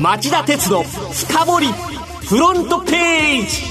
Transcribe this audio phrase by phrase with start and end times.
[0.00, 1.66] 町田鉄の深掘り
[2.26, 3.62] フロントページ。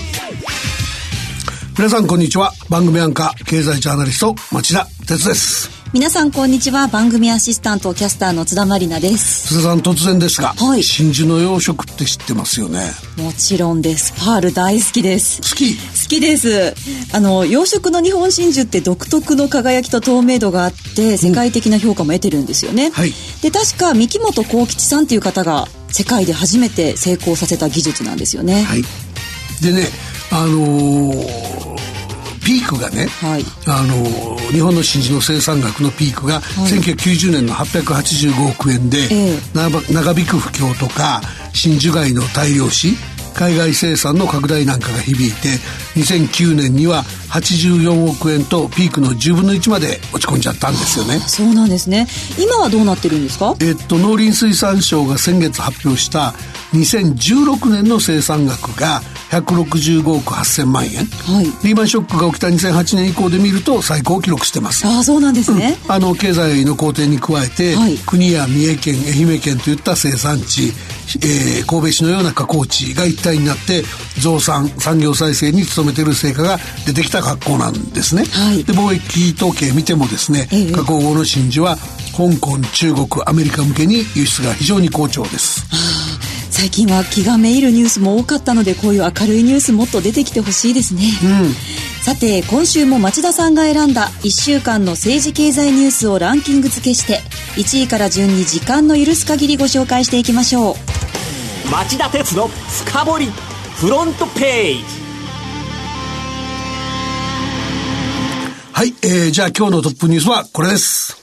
[1.77, 2.53] 皆さんこんにちは。
[2.69, 5.69] 番組アンカー経済ジャーナリスト町田鉄です。
[5.91, 6.87] 皆さんこんにちは。
[6.87, 9.49] 番組アシスタントキャスターの津田まりなです。
[9.49, 10.83] 津田さん突然ですが、はい。
[10.83, 12.91] 真珠の養殖って知ってますよね？
[13.17, 14.13] もちろんです。
[14.13, 15.41] パール大好きです。
[15.41, 15.75] 好き？
[15.75, 16.73] 好きです。
[17.15, 23.11] あの養殖の日本真珠って独特の輝きと透明度があって世界的な評価も得てるんですよね、はい。
[23.41, 28.63] で確か三木本幸吉さんっていう方が世界で初めて成功させた技術なんですよね。
[28.63, 28.81] はい。
[29.61, 29.87] でね
[30.31, 31.53] あのー
[32.43, 33.45] ピークがね、はい。
[33.67, 39.39] あのー日本の真珠の生産額のピークが、1990年の885億円で、ええ。
[39.53, 41.21] 長長引く不況とか
[41.53, 42.95] 真珠貝の大量死
[43.33, 45.49] 海外生産の拡大なんかが響いて
[45.99, 51.19] 2009年には84億円とピークの10分の1まで落ち込んじゃったんですよね。
[51.19, 53.55] そうなんですね今はどうなってるんですか？
[53.59, 56.33] えっと、農林水産省が先月発表した
[56.73, 59.01] 2016年の生産額が
[59.41, 61.45] 165億8000万円、はい。
[61.65, 64.85] リーマンショックが起きた2008年以降で見ると最高を記録してます。
[64.85, 67.97] ああそうなんですね、あの経済の好転に加えて、はい。
[67.97, 70.73] 国や三重県愛媛県といった生産地、
[71.21, 73.83] えー神戸市のような加工地が一体になって
[74.19, 78.63] 増産産業再生に努めている成果が出てきた格好なんですね、はい。
[78.63, 80.71] で貿易統計見てもですね、ええ。
[80.71, 81.77] 加工後の真珠は
[82.15, 85.65] 香港中国アメリカ向けに輸出が非常に好調です
[86.63, 91.01] 最近は気がめいるニュースも多かったのでこういう明るいニュースもっと出てきてほしいですね、
[92.01, 97.19] さて今週も町田さんが選んだ1週間の政治経済ニュースをランキング付けして
[97.61, 100.75] 1位から順に時間の許す限りご紹介していきましょう。
[101.69, 103.25] 町田鉄の深掘り
[103.75, 104.83] フロントページ。
[108.71, 111.21] はい、えー、じゃあ今日のトップニュースはこれです。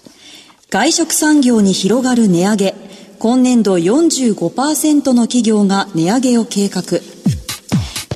[0.69, 2.90] 外食産業に広がる値上げ
[3.21, 6.83] 今年度45%の企業が値上げを計画。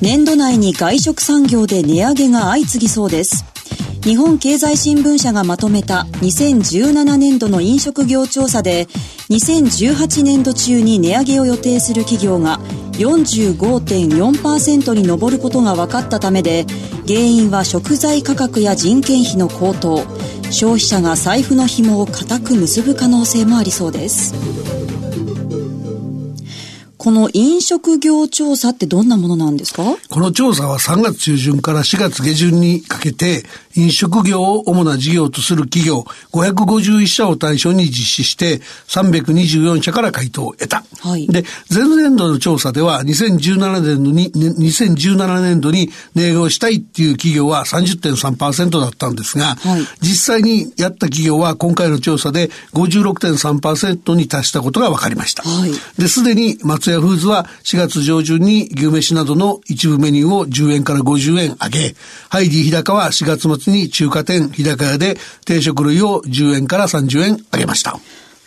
[0.01, 3.45] 年度内に外食産業で値上げが相次ぎそうです。
[4.01, 8.87] 日本経済新聞社がまとめた2017年度の飲食業調査で
[9.29, 12.59] 2018年度中に値上げを予定する企業が
[12.93, 16.65] 45.4%に上ることが分かったためで
[17.07, 20.03] 原因は食材価格や人件費の高騰。
[20.51, 24.33] 消費者が財布の紐を固く結ぶ可能性もありそうです。
[27.05, 29.83] この飲食業調査ってどんなものなんですか？
[30.09, 33.43] この調査は3月中旬から4月下旬にかけて
[33.75, 40.83] 飲食業を主な事業とする企業551社を対象に実施して324社から回答を得た。
[40.99, 55.43] はいで、前年度の調査では2017年度に、ね2017年度に値上げをしたいっていう企業は30.3%だったんですが、はい実際にやった企業は今回の調査で56.3%に達したことが分かりました。
[55.43, 61.95] はいで、すでに松屋フーズは4月上旬に牛飯などの一部メニューを10円から50円上げ、
[62.29, 67.99] ハイディ日高は4月末に中華店日高屋で定食類を10円から30円上げました。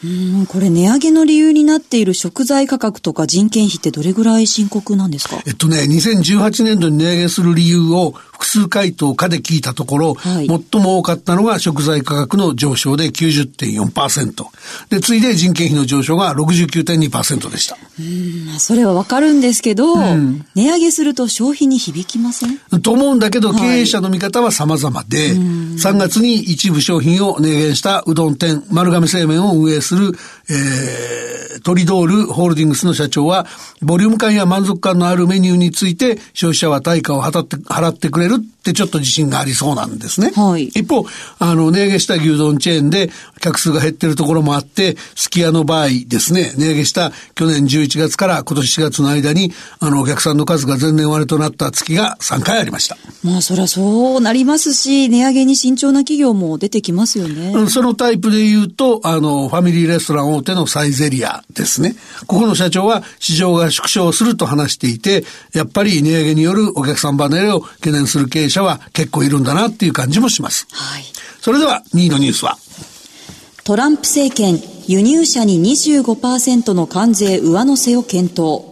[0.04, 5.42] うんこれ値上げの理由になっている食材価格とか人件費ってどれぐらい深刻なんですか？
[5.44, 10.47] えっとね、2018年度に値上げする理由を複数回答かで聞いたところ、はい。
[10.47, 14.47] 最も多かったのが食材価格の上昇で90.4%。
[14.91, 17.77] で、次いで人件費の上昇が69.2%でした。
[18.47, 19.97] まあそれはわかるんですけど、
[20.54, 22.81] 値上げすると消費に響きません？
[22.81, 23.59] と思うんだけど、はい。
[23.59, 30.12] 経営者の見方は様々で、3月に一部商品を値上げしたうどん店、丸亀製麺を運営する、
[30.48, 33.47] えー、トリドールホールディングスの社長は、
[33.82, 40.32] ボリューム感や満足感のあるメニューについて、消費者は対価を払って、払ってくれるってちょっと自信がありそうなんですね。
[40.34, 41.06] はい一方、
[41.38, 52.96] あの、値上げした牛丼チェーンで客数が減ってるところもあって、すき家の場合ですね、値上げした去年11月から今年4月の間に、あの、お客さんの数が前年割れとなった月が3回ありました。
[53.22, 57.52] まあそりゃそうなりますし、値上げに慎重な企業も出てきますよね。
[57.54, 61.96] うんそのタイプで言うと、あの、ファミリーレストラン大手のサイゼリアですね。
[62.26, 70.66] ここの社長は市場が縮小すると話していて、やっぱり値上げによるお客さん離れを懸念する経営者は結構いるんだなっていう感じもします。
[70.72, 71.05] はい。
[71.41, 72.59] それでは2位のニュースは。
[73.65, 78.63] トランプ政権、輸入車に25%の関税上乗せを検討。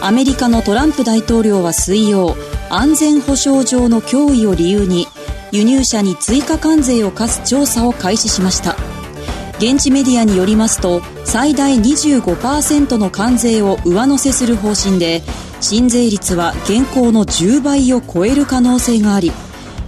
[0.00, 2.36] アメリカのトランプ大統領は水曜、
[2.70, 5.08] 安全保障上の脅威を理由に、
[5.50, 8.76] 輸入車に追加関税を課す調査を開始しました。
[9.58, 15.22] 現地メディアによりますと、最大25%の関税を上乗せする方針で、
[15.60, 19.32] 新税率は現行の10倍を超える可能性があり、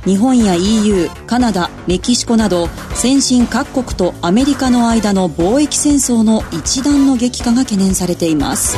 [0.05, 8.76] 日本や EU カナダメキシコなど先進各国とアメリカの間の貿易戦争の一段の激化が懸念されています。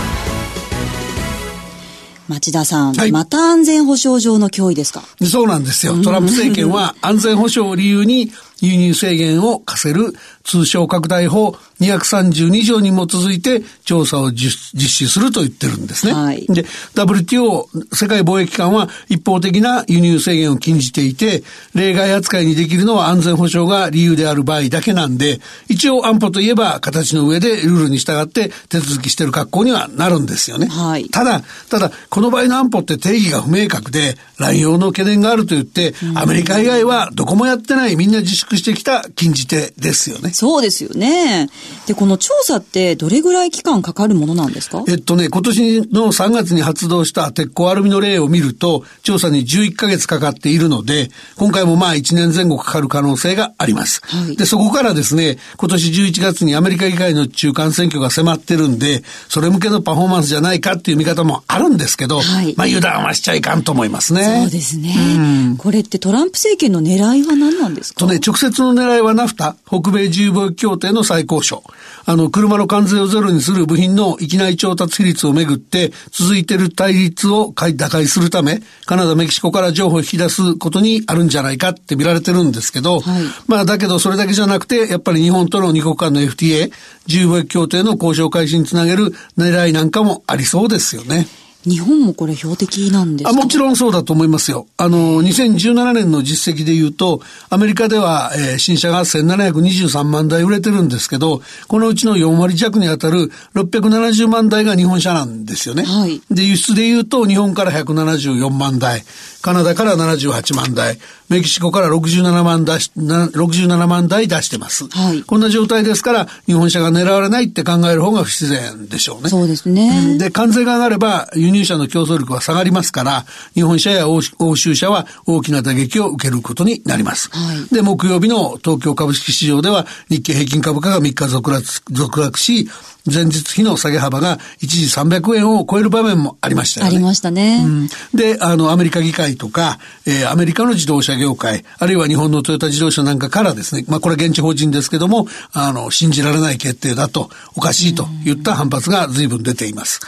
[2.27, 5.03] 町田さん、はい、また安全保障上の脅威ですか？
[5.25, 6.01] そうなんですよ。
[6.03, 10.15] トランプ政権は安全保障を理由に輸入制限を課せる
[10.45, 14.51] 通商拡大法232条に基づいて調査を実
[14.89, 16.13] 施すると言ってるんですね。
[16.13, 16.65] はい、で、
[16.95, 21.43] WTO 世界貿易機関は一方的な輸入制限を禁じていて、
[21.75, 30.67] 例外扱いにできるのは安全保障が理由である場合だけなんで、一応安保といえば形の上でルールに従って手続きしてる格好にはなるんですよね。
[30.67, 40.31] はい、ただ、ただ、この場合の安保って定義が不明確で、乱用の懸念があると言って、アメリカ以外はどこもやってないみんな自粛してきた禁じ手ですよね。
[40.33, 41.49] そうですよね。
[41.87, 44.85] で、この調査ってどれぐらい期間かかるものなんですか？
[44.89, 54.01] えっとね、今年の3月に発動した鉄鋼アルミの例を見ると、調査に11ヶ月かかっているので、今回もまあ1年前後かかる可能性があります。
[54.05, 64.43] はい、で、そこからですね、今年11月にアメリカ議会の中間選挙が迫ってるんで、それ向けのパフォーマンスじゃないかっていう見方もあるんですけど、はい、まあ油断はしちゃいかんと思いますね。
[64.43, 64.95] そうですね。
[64.97, 65.21] う
[65.55, 68.01] ん、これってトランプ政権の狙いは何なんですか？
[68.01, 71.63] とね、直接の狙いはナフタ、北米自由貿易協定の再交渉。
[72.07, 86.73] あの、車の関税をゼロにする部品の域内調達比率をめぐって、続いている対立を打開するため、カナダ、メキシコから情報を引き出すことにあるんじゃないかって見られてるんですけど、はい、まあ、だけどそれだけじゃなくて、やっぱり日本との二国間の FTA、
[87.07, 91.27] 自由貿易協定の交渉開始につなげる狙いなんかもありそうですよね。
[91.65, 93.33] 日本もこれ標的なんですか？
[93.35, 94.67] もちろんそうだと思いますよ。
[94.77, 97.21] あの、2017年の実績で言うと、
[97.51, 105.85] アメリカでは、えー、新車が1723万台売れてるんですけど、このうちの4割弱に当たる670万台が日本車なんですよね。
[105.85, 106.21] はい。
[106.31, 109.05] で、輸出で言うと、日本から174万台、
[109.43, 110.99] カナダから78万台、
[111.29, 114.89] メキシコから67万出し、67万台出してます。
[114.89, 115.23] はい。
[115.23, 119.29] こんな状態ですから、日本車が狙われないって考える方が不自然でしょうね。
[119.31, 120.19] そうですね。
[120.19, 123.25] で、関税が上がれば、輸入車の競争力は下がりますから、
[123.55, 127.31] 日本車や欧州車は大きな打撃を受けることになります。
[127.31, 127.75] はい。
[127.75, 132.69] で、木曜日の東京株式市場では、日経平均株価が3日続落続落し、
[133.07, 136.97] 前日比の下げ幅が一時300円を超える場面もありましたよね。
[136.97, 137.63] ありましたね。
[137.65, 150.01] うん、で、あの、アメリカ議会とか、えー、アメリカの自動車業界、あるいは日本のトヨタ自動車なんかからですね、まあ、これは現地法人ですけども、あの、信じられない決定だと、おかしいと言った反発が随分出ています。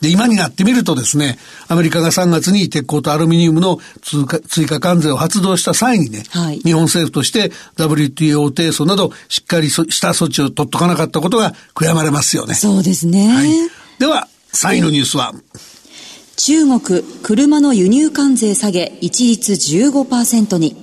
[0.00, 12.54] で、今になってみるとですね、アメリカが3月に鉄鋼とアルミニウムの追加追加関税を発動した際にね、はい、日本政府として WTO 提訴などしっかりした措置を取っとかなかったことが悔やまれますよね。
[12.54, 13.28] そうですね。
[13.28, 13.48] はい、
[13.98, 15.34] では、3位のニュースは、
[16.36, 20.76] 中国、車の輸入関税下げ一律15%に。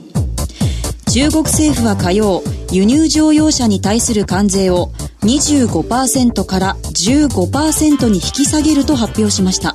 [1.12, 4.92] 中国政府は火曜、輸入乗用車に対する関税を
[5.22, 9.74] 25%から15%に引き下げると発表しました。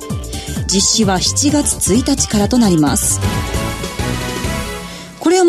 [0.71, 3.19] 実施は7月1日からとなります。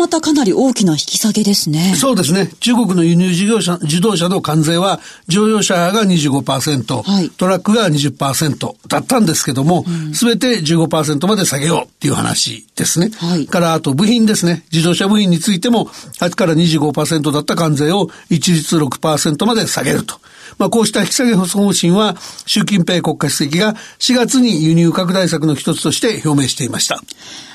[0.03, 1.95] またかなり大きな引き下げですね。
[1.95, 2.51] そうですね。
[2.59, 13.11] 中国の輸入事業者、自動車の関税は、乗用車が25%、はい、トラックが20%だったんですけども、す、べ、て15%まで下げようっていう話ですね。
[13.15, 14.65] はい、から、あと部品ですね。
[14.73, 15.85] 自動車部品についても、
[16.19, 20.19] 8から25%だった関税を一律6%まで下げると。
[20.57, 27.01] まあ、こうした引き下げ方針は、習近平国家主席が4月に輸入拡大策の一つとして表明していました。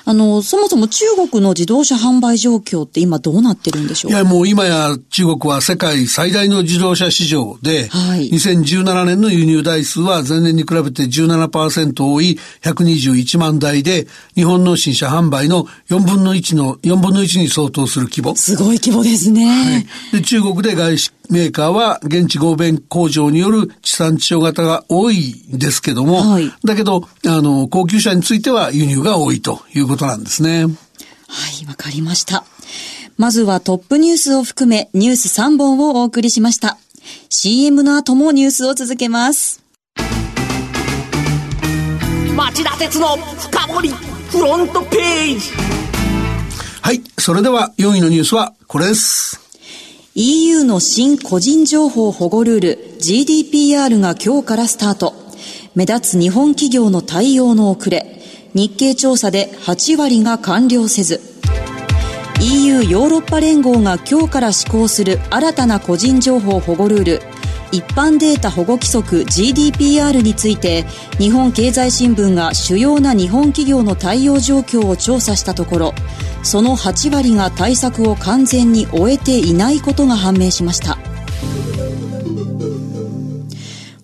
[0.08, 4.12] あの、そもそも中国の自動車販売状況って今どうなってるんでしょう？
[4.12, 18.34] いや、もう今や中国は世界最大の自動車市場で、はい、2017年の輸入台数は前年に比べて17%多い121万台で、日本の新車販売の4分の1の、4分の1に相当する規模。
[18.36, 19.46] すごい規模ですね。
[19.46, 30.66] はい、で、中国で外資メーカーは現地合弁工場による地産地消型が多いんですけども、はい、だけど、あの、高級車については輸入が多いということなんですね。
[31.28, 32.44] はい、わかりました。
[33.16, 36.78] まずはトップニュースを含めニュース3本をお送りしました。
[37.28, 39.62] CM の後もニュースを続けます。
[42.36, 45.50] 町田鉄の深掘りフロントページ
[46.80, 49.40] はい、それでは4位のニュースはこれです。
[50.14, 55.14] EU の新個人情報保護ルール GDPR が今日からスタート。
[55.74, 58.17] 目立つ日本企業の対応の遅れ。
[58.54, 61.20] 日経調査で8割が完了せず。
[62.40, 67.20] EU ヨーロッパ連合が今日から施行する新たな個人情報保護ルール
[67.72, 70.84] 一般データ保護規則 GDPR について
[71.18, 75.94] 日本経済新聞が主要な日本企業の対応状況を調査したところ
[76.44, 80.96] その8割が対策を完全に終えていないことが判明しました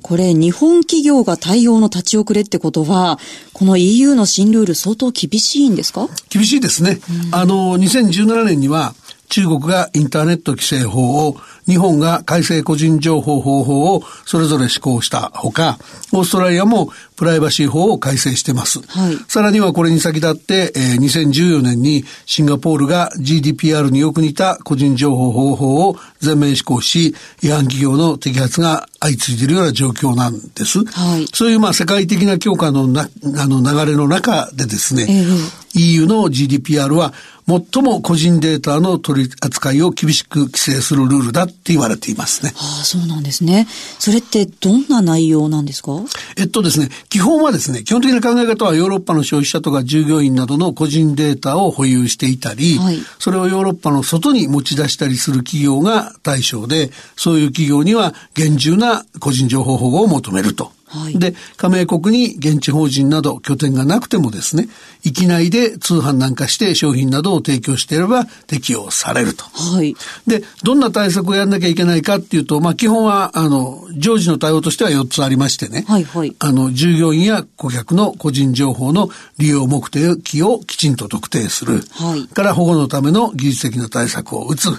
[0.06, 3.18] これ、日本企業が対応の立ち遅れってことは、
[3.54, 6.10] この EU の新ルール相当厳しいんですか？
[6.28, 7.00] 厳しいですね。
[7.32, 8.94] あの、2017年には、
[9.34, 11.36] 中国がインターネット規制法を、
[11.66, 15.76] 日本が改正個人情報保護法をそれぞれ施行したほか、
[16.12, 18.80] オーストラリアもプライバシー法を改正してます。
[18.86, 30.84] はい、さらにはこれに先立って、えー、2014年にシンガポールが GDPR によく似た個人情報保護法を全面施行し、違反企業の摘発が相次いでいるような状況なんです。
[30.84, 37.12] はい、そういうまあ世界的な強化のなあの流れの中でですね、えー EU の GDPR は
[37.46, 42.52] 最も個人データの取り扱いを厳しく規制するルールだって言われていますね。
[42.54, 43.66] はあ、そうなんですね。
[43.98, 45.92] それってどんな内容なんですか？
[46.36, 60.72] えっとですね、基本はですね、基本的な考え方はヨーロッパの消費者とか従業員などの個人データを保有していたり、はい、それをヨーロッパの外に持ち出したりする企業が対象で、そういう企業には厳重な個人情報保護を求めると。
[60.94, 64.68] はい、で、加盟国に現地法人など拠点がなくてもですね、
[65.02, 69.44] 域内で通販なんかして商品などを提供していれば適用されると。
[69.44, 69.96] はい。
[70.26, 75.84] で、どんな対策をやんなきゃいけないかっていうと、まあ基本は、あの、常時の対応としては4つありましてね。
[75.88, 76.34] はいはい。
[76.38, 79.08] あの、従業員や顧客の個人情報の
[79.38, 81.82] 利用目的をきちんと特定する。
[81.92, 82.28] はい。
[82.28, 84.70] から保護のための技術的な対策を打つ。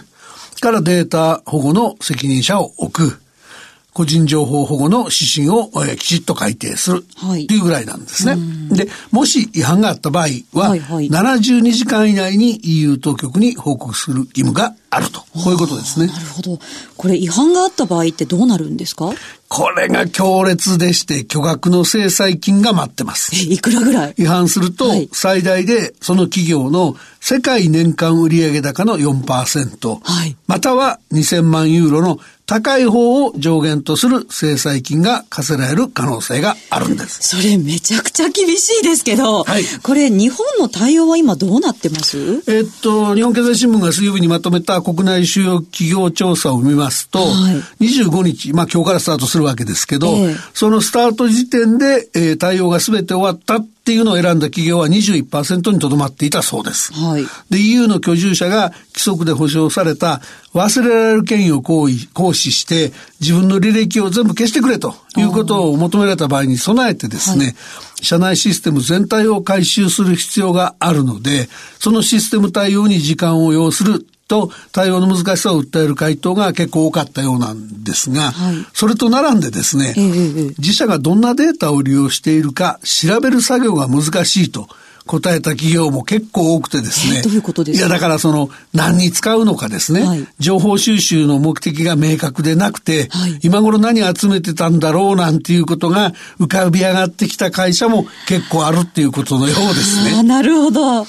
[0.61, 3.24] からデータ保護の責任者を置く。
[3.95, 8.35] 個人情報保護の指針を、えー、きちっと改定するっていうぐらいなんですね。
[8.75, 15.21] で、もし違反があった場合は、はいはい、72時間以内に EU 当局に報告する義務があると。
[15.21, 16.07] こういうことですね。
[16.07, 16.59] なるほど。
[16.97, 19.13] これ違反があった場合ってどうなるんですか？
[19.47, 23.31] これが強烈でして、巨額の制裁金が待ってます。
[23.35, 24.15] え、いくらぐらい？
[24.17, 37.37] 違反すると、最大でその企業の世界年間売上高の4%、はい、または2000万ユーロの高い方を上限とする制裁金が課せられる可能性があるんです。
[37.37, 42.43] それめちゃくちゃ厳しいですけど、はい、これ日本の対応は今どうなってます？
[42.47, 47.25] えっと、日本経済新聞が水曜日にまとめた国内主要企業調査を見ますと、は
[47.79, 56.91] い、25日、まあ今日からスタートするわけですけど、えー、そのスタート時点で、えー、対応が全て終わったっていうのを選んだ企業は21%にとどまっていたそうです。
[56.91, 57.25] はい。
[57.51, 60.21] で、EU の居住者が規則で保障された
[60.55, 67.55] 忘れられる権威を行為行使して自分の履歴を全部消してくれということを求められた場合に備えてですね、はい、
[68.03, 84.67] 社内システム全体を回収する必要があるので、そのシステム対応に時間を要すると対応の難しさを訴える回答が結構多かったようなんですが、はい、それと並んでですね、えー、自社がどんなデータを利用しているか調べる作業が難しいと。
[85.07, 87.21] 答えた企業も結構多くてですね。
[87.21, 87.85] どういうことですか？
[87.85, 90.01] いや、だからその、何に使うのかですね。
[90.01, 100.17] はい、情報収集の目的が明確でなくて、はい、今頃何集めてたんだろうなんていうことが浮かび上がってきた会社も結構あるっていうことのようですね。
[100.17, 101.05] あなるほど。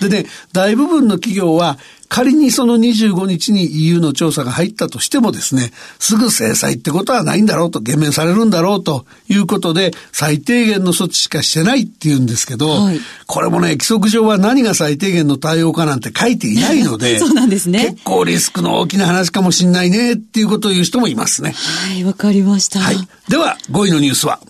[0.00, 1.78] でね、大部分の企業は
[2.08, 17.90] 仮にその25日に EU の調査が入ったとしてもですね、すぐ制裁ってことはないんだろうと、減免されるんだろうということで、最低限の措置しかしてないっていうんですけど、はい、これもね、規則上は何が最低限の対応かなんて書いていないので、 そうなんですね。
[17.90, 21.54] 結構リスクの大きな話かもしんないねっていうことを言う人もいますね。
[21.88, 22.80] はい、わかりました。
[22.80, 22.96] はい。
[23.28, 24.40] では、5位のニュースは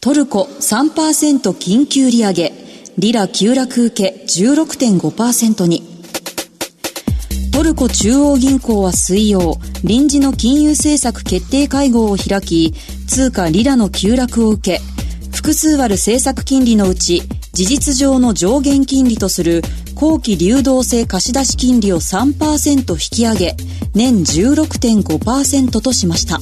[0.00, 2.65] トルコ3%緊急利上げ。
[2.98, 5.82] リラ急落受け16.5%に。
[7.52, 12.72] トルコ中央銀行は水曜、臨時の金融政策決定会合を開き、
[13.06, 14.80] 通貨リラの急落を受け、
[15.30, 17.22] 複数割る政策金利のうち、
[17.52, 19.60] 事実上の上限金利とする
[19.94, 23.56] 後期流動性貸出金利を3%引き上げ、
[23.94, 26.40] 年16.5%としました。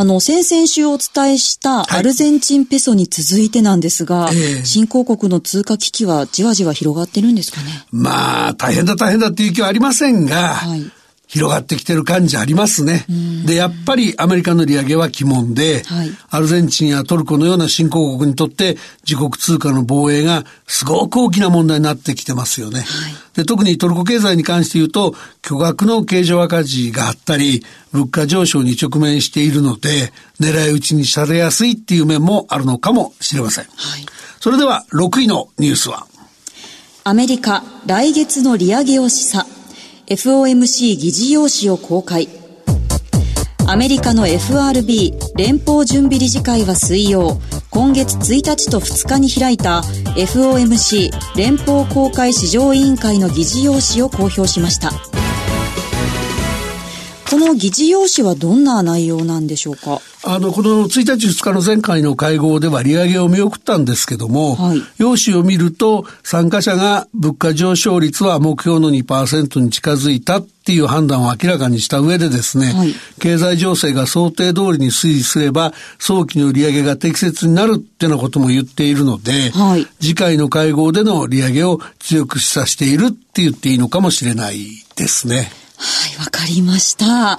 [0.00, 4.40] あの、先々週お伝えしたアルゼンチンペソに続いてなんですが、はいえ。
[4.60, 7.84] ー、新興国の通貨危機はじわじわ広がってるんですかね？
[7.92, 10.90] まあ、大変だ大変だっていう気はありませんが、はい
[11.30, 13.06] 広がってきてる感じありますね。
[13.46, 18.76] で、やっぱりアメリカの利上げは鬼門で、はい、アルゼンチンやトルコのような新興国にとって
[19.08, 22.80] 自国通貨の防衛がすごく大きな問題になってきてますよね。
[22.80, 22.86] はい、
[23.36, 33.66] で特にトルコ経済に関して言うと、巨額の経常赤字があったり、物価上昇に直面しているので、狙い撃ちにされやすいっていう面もあるのかもしれません。
[33.66, 34.06] はい、
[34.40, 36.08] それでは6位のニュースは
[37.04, 39.59] アメリカ、来月の利上げを示唆。
[40.10, 42.28] FOMC 議事要旨を公開。
[43.68, 47.40] アメリカの FRB 連邦準備理事会は水曜
[47.70, 49.82] 今月1日と2日に開いた
[50.16, 55.19] FOMC 連邦公開市場委員会の議事要旨を公表しました。
[57.30, 60.00] この議事要旨はどんな内容なんでしょうか？
[60.24, 84.58] あの、この1日2日の前回の会合では利上げを見送ったんですけども、はい、用紙を見ると参加者が物価上昇率は目標の2%に近づいたっていう判断を明らかにした上でですね、はい、経済情勢が想定通りに推移すれば早期の利上げが適切になるってなことも言っているので、はい、次回の会合での利上げを強く示唆しているって言っていいのかもしれない
[84.96, 85.59] ですね。
[85.82, 87.38] はい、わかりました。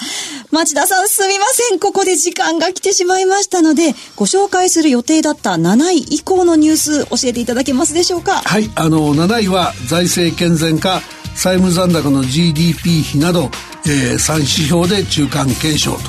[0.49, 1.79] 町田さんすみません。
[1.79, 8.41] ここで時間が来てしまいましたので、ご紹介する予定だった7位以降のニュース教えていただけますでしょうか？
[8.43, 11.01] はい、あの、7位は財政健全化、
[11.35, 13.51] 債務残高の GDP 比など、
[13.85, 15.99] えー、3指標で中間検証と。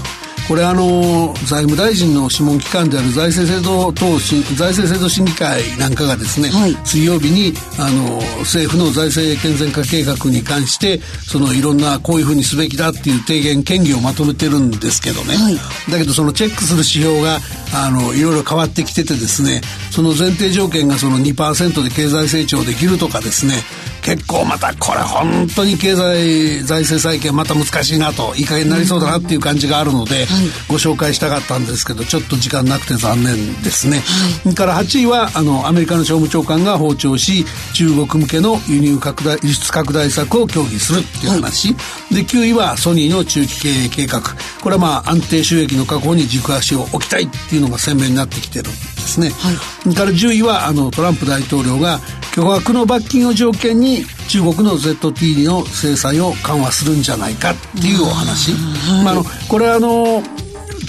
[0.49, 4.19] これあの財務大臣の諮問機関である財政制度等
[4.57, 15.57] 財政制度審議会なんかがですね、はい、水曜日にあの政府の財政健全化計画に関してそのいろんなこういうふうにすべきだっていう提言権議をまとめてるんですけどね、はい、
[15.91, 17.39] だけどそのチェックする指標が
[17.75, 23.55] あのいろいろ変わってきててですねその前提条件がその2%で経済成長できるとかですね
[24.03, 30.27] 結構またこれ本当に経済財政再建また難しいなといい加減になりそうだなっていう感じがあるので、
[30.69, 34.03] ご紹介したかったんですけどちょっと時間なくて残念ですね、
[34.45, 37.45] はい、から8位はあのアメリカの商務長官が訪朝し
[37.75, 41.79] 中国向けの輸入拡大輸出拡大策を協議するっていう話、は
[42.11, 44.21] い、で9位はソニーの中期経営計画。
[44.63, 48.71] これはまあ安定収益の確保に軸足を置きたいっていうのが鮮明になってきてる。
[48.71, 49.53] んですね、は
[49.91, 51.99] い、から10位はあのトランプ大統領が
[52.35, 60.23] 巨額の罰金を条件に中国の ZT の制裁を緩和するんじゃないかっていうお話、はい、まあ、あのこれはあの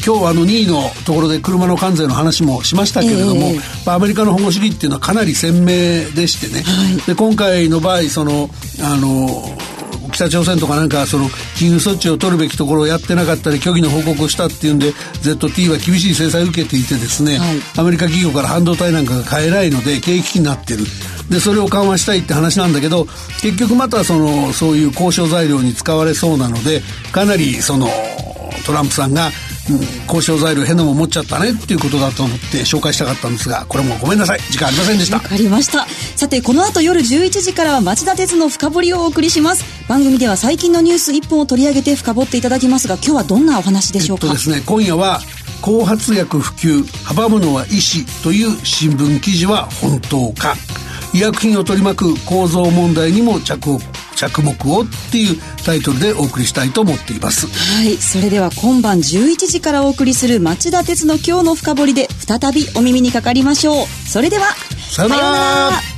[0.05, 5.65] 今日あの2位のところで車の関税の話もしましたけれども、えー、アメリカの保護主義っていうのはかなり鮮明
[6.13, 8.49] でしてね、はい、で今回の場合その
[8.81, 9.29] あの
[10.13, 11.27] 北朝鮮とかなんかその
[11.57, 14.91] 金融措置を取るべきところをやってなかったり虚偽の報告をしたっていうんで
[15.21, 20.83] ZT は厳しい制裁を受けていてですね、はい、アメリカ企業から半導体なんかが買えないので景気になってる。
[21.29, 23.05] でそれを緩和したいって話なんだけど
[23.41, 27.87] 結局またそのそういう交渉材料に使われそうなのでかなりその
[28.65, 29.52] トランプさんがうん、
[30.07, 34.39] 交渉材料変なもん持っちゃったねっていうことだと思って紹介したかったんですがこれもごめんなさい。
[34.51, 35.17] 時間ありませんでした。
[35.17, 35.87] わかりました。
[36.15, 39.63] さてこの後夜11時からは町田鉄の深掘りをお送りします。
[39.87, 45.19] 番組では最近のニュース1本を取り上げて深掘っていただきますが今日はどんなお話でしょうか、えっとですね今夜は
[45.61, 50.55] 後発薬普及阻むのは医師という新聞記事は本当か？
[51.13, 53.69] 医薬品を取り巻く構造問題にも着
[54.15, 57.47] 着目をっていうタイトルでお送りしたいと思っています。
[57.47, 63.87] はいそれでは今晩11時からお送りする町田鉄の今日の深掘りで再びお耳にかかりましょう。
[64.07, 64.45] それでは
[64.89, 65.92] さよなら